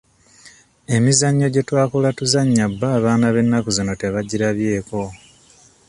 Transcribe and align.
Emizannyo 0.95 1.47
gye 1.53 1.63
twakula 1.67 2.09
tuzannya 2.17 2.65
bbo 2.71 2.85
abaana 2.97 3.27
b'ennaku 3.33 3.69
zino 3.75 3.93
tebagirabyeko. 4.01 4.99